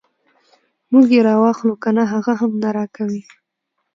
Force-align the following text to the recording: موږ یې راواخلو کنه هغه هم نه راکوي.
موږ 0.91 1.07
یې 1.15 1.21
راواخلو 1.27 1.73
کنه 1.83 2.03
هغه 2.13 2.33
هم 2.39 2.51
نه 2.63 2.69
راکوي. 2.77 3.21